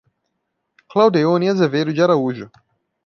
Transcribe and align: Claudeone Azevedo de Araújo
Claudeone 0.89 1.49
Azevedo 1.49 1.93
de 1.93 2.01
Araújo 2.01 2.49